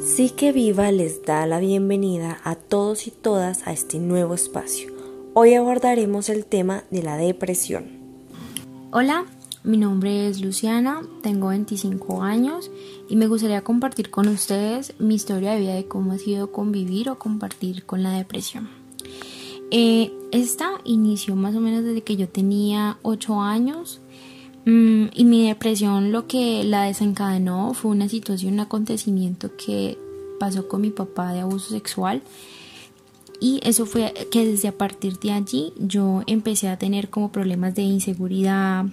[0.00, 4.92] Sí que Viva les da la bienvenida a todos y todas a este nuevo espacio.
[5.34, 7.86] Hoy abordaremos el tema de la depresión.
[8.92, 9.24] Hola,
[9.64, 12.70] mi nombre es Luciana, tengo 25 años
[13.08, 17.10] y me gustaría compartir con ustedes mi historia de vida de cómo ha sido convivir
[17.10, 18.68] o compartir con la depresión.
[19.72, 24.00] Eh, esta inició más o menos desde que yo tenía 8 años
[25.14, 29.96] y mi depresión lo que la desencadenó fue una situación, un acontecimiento que
[30.38, 32.22] pasó con mi papá de abuso sexual.
[33.40, 37.74] Y eso fue que desde a partir de allí yo empecé a tener como problemas
[37.76, 38.84] de inseguridad,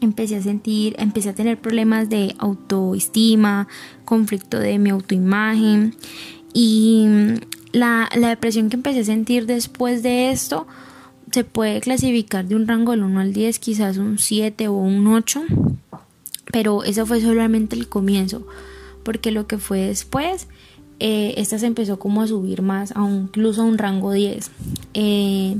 [0.00, 3.66] empecé a sentir, empecé a tener problemas de autoestima,
[4.04, 5.96] conflicto de mi autoimagen.
[6.52, 7.06] Y
[7.72, 10.66] la, la, depresión que empecé a sentir después de esto
[11.32, 15.06] se puede clasificar de un rango del 1 al 10, quizás un 7 o un
[15.06, 15.42] 8,
[16.52, 18.46] pero eso fue solamente el comienzo,
[19.02, 20.46] porque lo que fue después,
[21.00, 24.50] eh, esta se empezó como a subir más, a incluso a un rango 10.
[24.94, 25.56] Eh,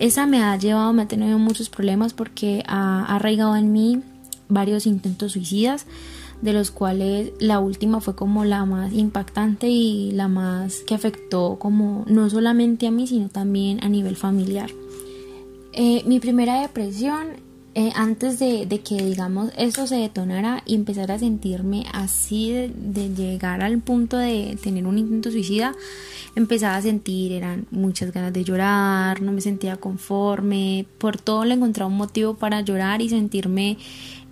[0.00, 4.02] esa me ha llevado, me ha tenido muchos problemas porque ha arraigado en mí
[4.48, 5.86] varios intentos suicidas,
[6.42, 11.56] de los cuales la última fue como la más impactante y la más que afectó
[11.58, 14.70] como no solamente a mí, sino también a nivel familiar.
[15.72, 21.18] Eh, mi primera depresión, eh, antes de, que digamos eso se detonara y empezar a
[21.18, 25.74] sentirme así de llegar al punto de tener un intento suicida,
[26.34, 31.54] empezaba a sentir, eran muchas ganas de llorar, no me sentía conforme, por todo le
[31.54, 33.76] encontraba un motivo para llorar y sentirme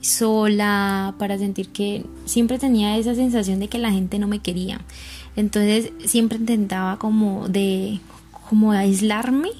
[0.00, 4.80] sola, para sentir que siempre tenía esa sensación de que la gente no me quería.
[5.36, 8.00] Entonces siempre intentaba como de
[8.48, 9.50] como aislarme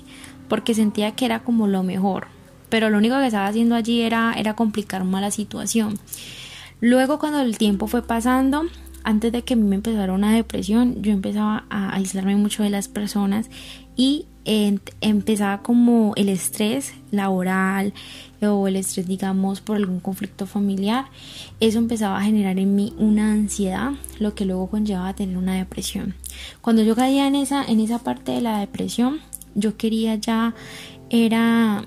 [0.49, 2.29] porque sentía que era como lo mejor,
[2.69, 5.99] pero lo único que estaba haciendo allí era era complicar más la situación.
[6.81, 8.65] Luego cuando el tiempo fue pasando,
[9.07, 13.49] antes de que me empezara una depresión, yo empezaba a aislarme mucho de las personas
[13.95, 14.27] y
[15.01, 17.95] empezaba como el estrés laboral
[18.43, 21.05] o el estrés, digamos, por algún conflicto familiar.
[21.61, 25.55] Eso empezaba a generar en mí una ansiedad, lo que luego conllevaba a tener una
[25.55, 26.17] depresión.
[26.61, 29.21] Cuando yo caía en esa, en esa parte de la depresión,
[29.55, 30.53] yo quería ya,
[31.11, 31.87] era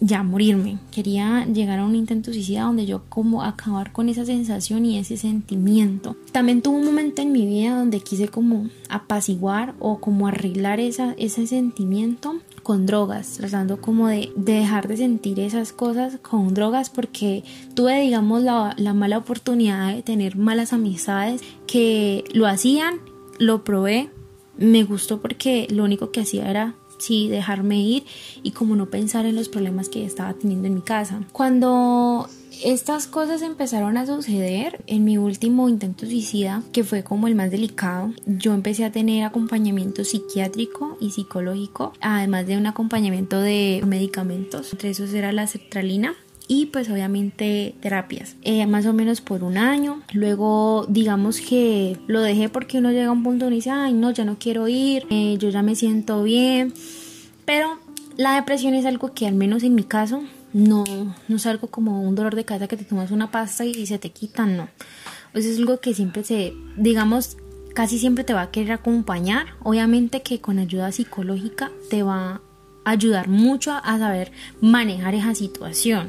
[0.00, 0.78] ya morirme.
[0.90, 5.16] Quería llegar a un intento suicida donde yo como acabar con esa sensación y ese
[5.16, 6.16] sentimiento.
[6.32, 11.14] También tuve un momento en mi vida donde quise como apaciguar o como arreglar esa,
[11.18, 17.42] ese sentimiento con drogas, tratando como de, dejar de sentir esas cosas con drogas porque
[17.74, 23.00] tuve digamos la, la mala oportunidad de tener malas amistades que lo hacían,
[23.38, 24.10] lo probé,
[24.56, 28.04] me gustó porque lo único que hacía era sí dejarme ir
[28.42, 31.20] y como no pensar en los problemas que estaba teniendo en mi casa.
[31.32, 32.28] Cuando
[32.64, 37.50] estas cosas empezaron a suceder en mi último intento suicida, que fue como el más
[37.50, 38.12] delicado.
[38.26, 44.72] Yo empecé a tener acompañamiento psiquiátrico y psicológico, además de un acompañamiento de medicamentos.
[44.72, 46.14] Entre esos era la sertralina
[46.48, 52.20] y pues obviamente terapias eh, más o menos por un año luego digamos que lo
[52.20, 55.06] dejé porque uno llega a un punto y dice ay no ya no quiero ir
[55.10, 56.72] eh, yo ya me siento bien
[57.44, 57.78] pero
[58.16, 60.22] la depresión es algo que al menos en mi caso
[60.52, 60.84] no,
[61.28, 63.98] no es algo como un dolor de cabeza que te tomas una pasta y se
[63.98, 64.68] te quita, no.
[65.32, 67.38] Pues es algo que siempre se, digamos,
[67.74, 69.46] casi siempre te va a querer acompañar.
[69.62, 72.42] Obviamente que con ayuda psicológica te va
[72.84, 76.08] ayudar mucho a saber manejar esa situación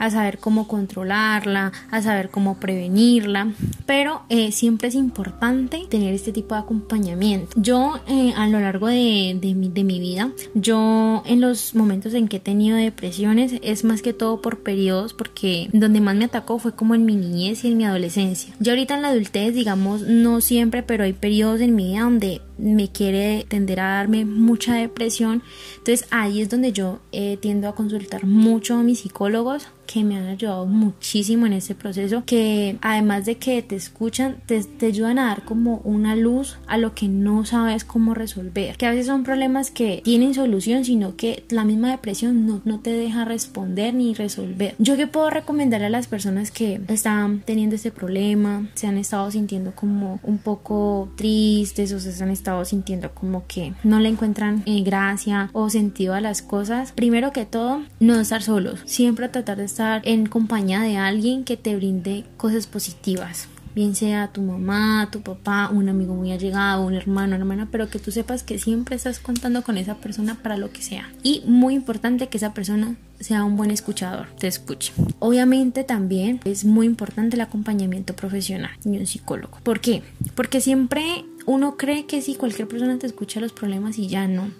[0.00, 3.52] a saber cómo controlarla, a saber cómo prevenirla,
[3.86, 7.52] pero eh, siempre es importante tener este tipo de acompañamiento.
[7.60, 12.28] Yo eh, a lo largo de, mi, de mi vida, yo en los momentos en
[12.28, 16.58] que he tenido depresiones es más que todo por periodos porque donde más me atacó
[16.58, 18.54] fue como en mi niñez y en mi adolescencia.
[18.58, 22.40] Yo ahorita en la adultez, digamos, no siempre, pero hay periodos en mi vida donde
[22.60, 25.42] me quiere tender a darme mucha depresión.
[25.78, 30.16] Entonces ahí es donde yo eh, tiendo a consultar mucho a mis psicólogos que me
[30.16, 35.18] han ayudado muchísimo en ese proceso, que además de que te escuchan, te, te, ayudan
[35.18, 39.06] a dar como una luz a lo que no sabes cómo resolver, que a veces
[39.06, 43.92] son problemas que tienen solución, sino que la misma depresión no, no te deja responder
[43.92, 44.76] ni resolver.
[44.78, 49.28] Yo que puedo recomendar a las personas que están teniendo este problema, se han estado
[49.32, 54.62] sintiendo como un poco tristes o se han estado sintiendo como que no le encuentran
[54.66, 59.58] eh, gracia o sentido a las cosas, primero que todo, no estar solos, siempre tratar
[59.58, 65.08] de estar en compañía de alguien que te brinde cosas positivas bien sea tu mamá,
[65.10, 68.96] tu papá, un amigo muy allegado, un hermano, hermana, pero que tú sepas que siempre
[68.96, 71.10] estás contando con esa persona para lo que sea.
[71.22, 74.92] Y muy importante que esa persona sea un buen escuchador, te escuche.
[75.18, 79.58] Obviamente también es muy importante el acompañamiento profesional y un psicólogo.
[79.62, 80.02] ¿Por qué?
[80.34, 84.50] Porque siempre uno cree que si cualquier persona te escucha los problemas y ya no.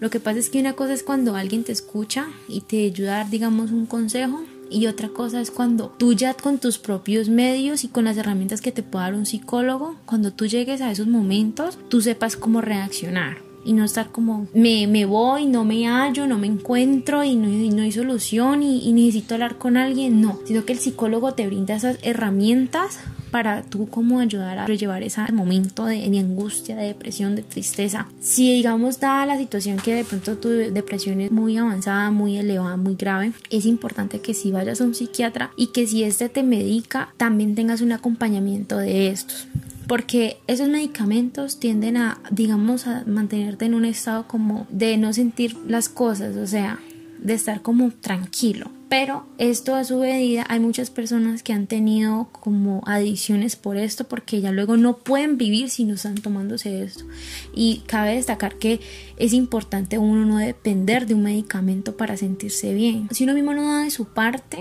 [0.00, 3.14] Lo que pasa es que una cosa es cuando alguien te escucha y te ayuda
[3.14, 7.30] a dar, digamos, un consejo y otra cosa es cuando tú ya con tus propios
[7.30, 10.90] medios y con las herramientas que te puede dar un psicólogo, cuando tú llegues a
[10.90, 15.88] esos momentos, tú sepas cómo reaccionar y no estar como me, me voy, no me
[15.88, 20.20] hallo, no me encuentro y no, no hay solución y, y, necesito hablar con alguien,
[20.20, 23.00] no, sino que el psicólogo te brinda esas herramientas
[23.36, 28.06] para tú como ayudar a llevar ese momento de, de, angustia, de depresión, de tristeza.
[28.18, 32.78] Si digamos dada la situación que de pronto tu depresión es muy avanzada, muy elevada,
[32.78, 36.42] muy grave, es importante que si vayas a un psiquiatra y que si este te
[36.42, 39.48] medica, también tengas un acompañamiento de estos
[39.86, 45.58] porque esos medicamentos tienden a, digamos, a mantenerte en un estado como de no sentir
[45.68, 46.80] las cosas, o sea,
[47.18, 48.70] de estar como tranquilo.
[48.88, 54.04] Pero esto a su medida hay muchas personas que han tenido como adicciones por esto
[54.04, 57.04] porque ya luego no pueden vivir si no están tomándose esto.
[57.52, 58.80] Y cabe destacar que
[59.16, 63.08] es importante uno no depender de un medicamento para sentirse bien.
[63.10, 64.58] Si uno mismo no da de su parte,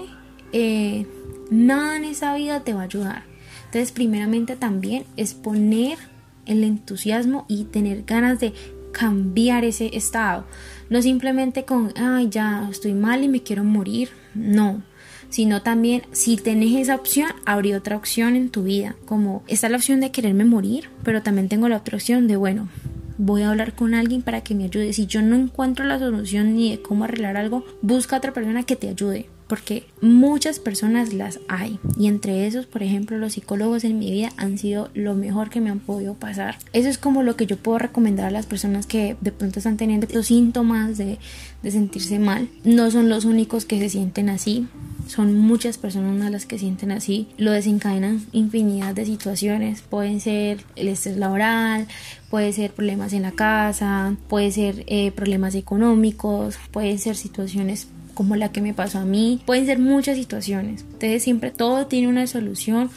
[0.54, 1.06] eh,
[1.52, 3.24] nada en esa vida te va a ayudar.
[3.66, 5.98] Entonces, primeramente también es poner
[6.46, 8.54] el entusiasmo y tener ganas de
[8.98, 10.46] cambiar ese estado.
[10.90, 14.10] No simplemente con, ay, ya estoy mal y me quiero morir.
[14.34, 14.84] No.
[15.30, 18.96] Sino también, si tenés esa opción, habría otra opción en tu vida.
[19.06, 22.70] Como, está la opción de quererme morir, pero también tengo la otra opción de, bueno,
[23.18, 24.94] voy a hablar con alguien para que me ayude.
[24.94, 28.64] Si yo no encuentro la solución ni de cómo arreglar algo, busca a otra persona
[28.64, 31.80] que te ayude porque muchas personas las hay.
[31.98, 35.62] Y entre esos por ejemplo los psicólogos en mi vida han sido lo mejor que
[35.62, 36.58] me han podido pasar.
[36.74, 39.78] Eso es como lo que yo puedo recomendar a las personas que de pronto están
[39.78, 41.20] teniendo los síntomas de,
[41.62, 42.50] de sentirse mal.
[42.64, 44.68] No son los únicos que se sienten así.
[45.08, 47.28] Son muchas personas las que sienten así.
[47.38, 49.82] Lo desencadenan infinidad de situaciones.
[49.82, 51.88] Pueden ser el estrés laboral
[52.30, 58.36] puede ser problemas en la casa puede ser eh, problemas económicos pueden ser situaciones como
[58.36, 59.40] la que me pasó a mí.
[59.46, 60.82] Pueden ser muchas situaciones.
[60.82, 62.90] Entonces siempre todo tiene una solución.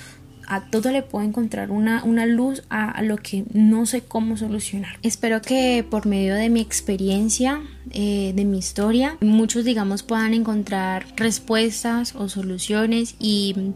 [0.46, 4.98] A todo le puedo encontrar una, una luz a, lo que no sé cómo solucionar.
[5.02, 7.60] Espero que por medio de mi experiencia,
[7.90, 13.74] eh, de mi historia, muchos digamos puedan encontrar respuestas o soluciones y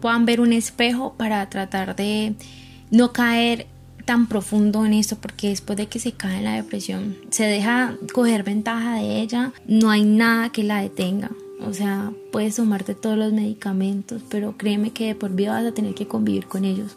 [0.00, 2.34] puedan ver un espejo para tratar de
[2.90, 3.68] no caer
[4.08, 7.94] tan profundo en esto porque después de que se cae en la depresión se deja
[8.14, 11.30] coger ventaja de ella, no hay nada que la detenga.
[11.60, 15.74] O sea, puedes tomarte todos los medicamentos, pero créeme que de por vida vas a
[15.74, 16.96] tener que convivir con ellos.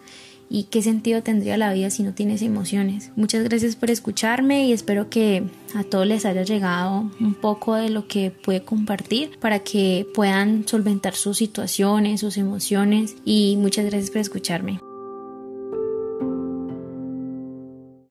[0.49, 3.11] ¿Y qué sentido tendría la vida si no tienes emociones?
[3.17, 5.43] Muchas gracias por escucharme y espero que
[5.75, 10.65] a todos les haya llegado un poco de lo que puede compartir para que puedan
[10.65, 14.79] solventar sus situaciones, sus emociones y muchas gracias por escucharme.